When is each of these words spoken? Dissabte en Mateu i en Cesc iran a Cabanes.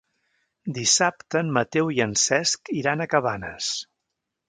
Dissabte 0.77 1.43
en 1.45 1.53
Mateu 1.59 1.93
i 1.99 2.01
en 2.09 2.17
Cesc 2.25 2.75
iran 2.83 3.07
a 3.07 3.11
Cabanes. 3.15 3.73